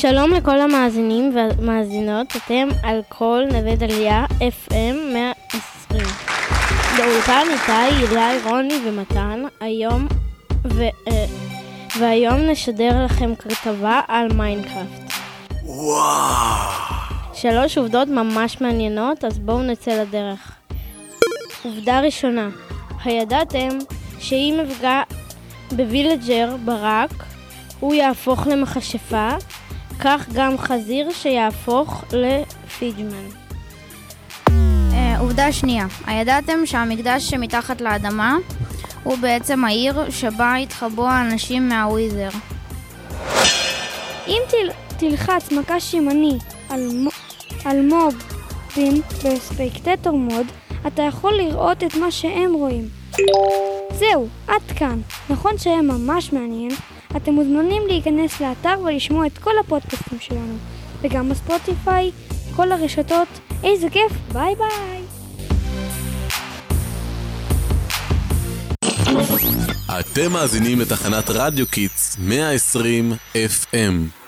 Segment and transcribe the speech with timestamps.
[0.00, 6.00] שלום לכל המאזינים והמאזינות, אתם על קול נווה דליה FM 120.
[6.96, 10.08] באולפן איתי, אילי, רוני ומתן, היום,
[10.64, 11.24] ו, אה,
[11.98, 15.12] והיום נשדר לכם כתבה על מיינקראפט.
[15.64, 16.70] וואו!
[17.34, 20.52] שלוש עובדות ממש מעניינות, אז בואו נצא לדרך.
[21.64, 22.48] עובדה ראשונה,
[23.04, 23.68] הידעתם
[24.18, 25.02] שאם יפגע
[25.72, 27.24] בווילג'ר ברק,
[27.80, 29.28] הוא יהפוך למכשפה,
[30.00, 33.26] כך גם חזיר שיהפוך לפיג'מן.
[34.92, 38.36] אה, עובדה שנייה, הידעתם שהמקדש שמתחת לאדמה
[39.02, 42.28] הוא בעצם העיר שבה התחבאו האנשים מהוויזר.
[44.26, 46.38] אם תל, תלחץ מקש ימני
[46.68, 47.08] על,
[47.64, 48.14] על מוב
[48.74, 50.46] פין בספקטטור מוד,
[50.86, 52.88] אתה יכול לראות את מה שהם רואים.
[53.92, 55.00] זהו, עד כאן.
[55.30, 56.72] נכון שהיה ממש מעניין?
[57.16, 60.56] אתם מוזמנים להיכנס לאתר ולשמוע את כל הפודקאסטים שלנו,
[61.02, 62.10] וגם בספוטיפיי,
[62.56, 63.28] כל הרשתות.
[63.64, 65.02] איזה כיף, ביי ביי!
[70.00, 74.20] אתם מאזינים לתחנת רדיו Kids 120 FM.